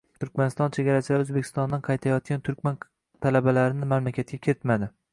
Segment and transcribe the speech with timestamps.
[0.21, 2.83] Turkmaniston chegarachilari O‘zbekistondan qaytayotgan turkman
[3.27, 4.95] talabalarini mamlakatga kiritmadi